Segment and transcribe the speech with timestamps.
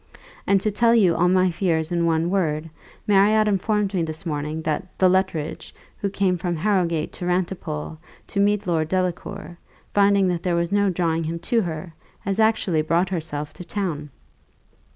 [0.47, 2.71] And to tell you all my fears in one word,
[3.05, 8.39] Marriott informed me this morning, that the Luttridge, who came from Harrowgate to Rantipole, to
[8.39, 9.59] meet Lord Delacour,
[9.93, 14.09] finding that there was no drawing him to her, has actually brought herself to town.